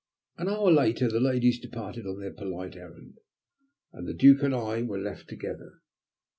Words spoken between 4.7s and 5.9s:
were left together.